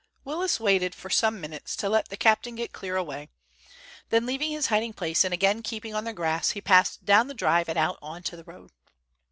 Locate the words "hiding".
4.65-4.93